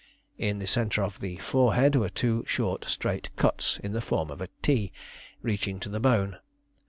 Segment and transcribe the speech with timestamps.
[0.39, 4.41] In the centre of the forehead were two short straight cuts in the form of
[4.41, 4.91] a *T*
[5.43, 6.37] reaching to the bone.